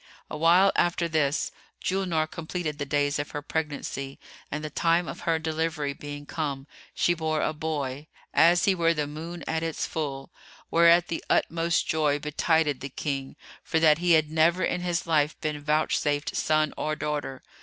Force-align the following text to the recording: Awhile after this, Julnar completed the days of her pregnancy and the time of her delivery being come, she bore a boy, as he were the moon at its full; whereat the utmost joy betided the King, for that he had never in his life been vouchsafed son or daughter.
Awhile 0.31 0.71
after 0.75 1.07
this, 1.07 1.51
Julnar 1.79 2.25
completed 2.25 2.79
the 2.79 2.87
days 2.87 3.19
of 3.19 3.29
her 3.29 3.43
pregnancy 3.43 4.17
and 4.51 4.63
the 4.63 4.71
time 4.71 5.07
of 5.07 5.19
her 5.29 5.37
delivery 5.37 5.93
being 5.93 6.25
come, 6.25 6.65
she 6.95 7.13
bore 7.13 7.43
a 7.43 7.53
boy, 7.53 8.07
as 8.33 8.65
he 8.65 8.73
were 8.73 8.95
the 8.95 9.05
moon 9.05 9.43
at 9.45 9.61
its 9.61 9.85
full; 9.85 10.31
whereat 10.71 11.09
the 11.09 11.23
utmost 11.29 11.85
joy 11.87 12.17
betided 12.17 12.79
the 12.79 12.89
King, 12.89 13.35
for 13.63 13.79
that 13.79 13.99
he 13.99 14.13
had 14.13 14.31
never 14.31 14.63
in 14.63 14.81
his 14.81 15.05
life 15.05 15.39
been 15.39 15.61
vouchsafed 15.63 16.35
son 16.35 16.73
or 16.75 16.95
daughter. 16.95 17.43